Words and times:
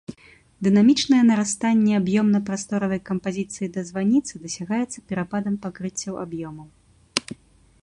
Дынамічнае 0.67 1.19
нарастанне 1.31 1.93
аб'ёмна-прасторавай 2.01 3.01
кампазіцыі 3.11 3.67
да 3.77 3.81
званіцы 3.91 4.33
дасягаецца 4.47 4.99
перападам 5.13 5.55
пакрыццяў 5.69 6.13
аб'ёмаў. 6.25 6.67